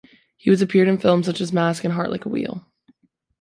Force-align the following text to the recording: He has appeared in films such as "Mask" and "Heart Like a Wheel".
He 0.35 0.49
has 0.49 0.63
appeared 0.63 0.87
in 0.87 0.97
films 0.97 1.27
such 1.27 1.39
as 1.41 1.53
"Mask" 1.53 1.83
and 1.83 1.93
"Heart 1.93 2.09
Like 2.09 2.25
a 2.25 2.29
Wheel". 2.29 2.65